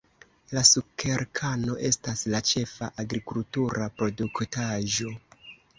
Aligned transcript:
La 0.57 0.61
sukerkano 0.69 1.77
estas 1.91 2.25
la 2.37 2.41
ĉefa 2.55 2.91
agrikultura 3.05 3.95
produktaĵo. 4.01 5.17